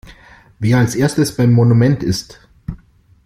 Wer 0.57 0.79
als 0.79 0.95
erstes 0.95 1.35
beim 1.37 1.51
Monument 1.51 2.01
ist! 2.01 2.39